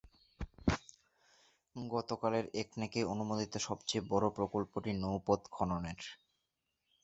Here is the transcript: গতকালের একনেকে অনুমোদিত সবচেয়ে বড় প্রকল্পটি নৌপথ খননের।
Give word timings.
গতকালের 1.75 2.45
একনেকে 2.53 2.99
অনুমোদিত 3.03 3.53
সবচেয়ে 3.67 4.07
বড় 4.09 4.25
প্রকল্পটি 4.29 4.91
নৌপথ 5.01 5.41
খননের। 5.51 6.01